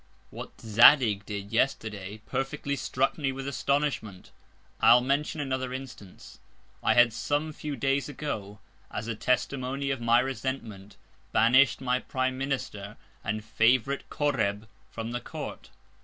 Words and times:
What 0.31 0.59
Zadig 0.59 1.27
did 1.27 1.51
Yesterday 1.51 2.21
perfectly 2.25 2.75
struck 2.75 3.19
me 3.19 3.31
with 3.31 3.47
Astonishment. 3.47 4.31
I'll 4.79 4.99
mention 4.99 5.39
another 5.39 5.73
Instance. 5.73 6.39
I 6.81 6.95
had 6.95 7.13
some 7.13 7.53
few 7.53 7.75
Days 7.75 8.09
ago, 8.09 8.57
as 8.89 9.07
a 9.07 9.13
Testimony 9.13 9.91
of 9.91 10.01
my 10.01 10.17
Resentment, 10.19 10.97
banish'd 11.33 11.81
my 11.81 11.99
Prime 11.99 12.35
Minister, 12.35 12.97
and 13.23 13.45
Favourite 13.45 14.09
Coreb 14.09 14.67
from 14.89 15.11
the 15.11 15.21
Court. 15.21 15.69